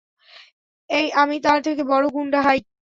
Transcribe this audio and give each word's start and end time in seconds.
এই 0.89 1.07
আমি 1.15 1.35
তার 1.43 1.59
থেকে 1.61 1.81
বড় 1.91 2.05
গুন্ডা,- 2.09 2.39
হাই। 2.47 2.59